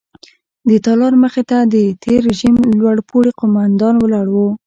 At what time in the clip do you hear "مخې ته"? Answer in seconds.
1.23-1.57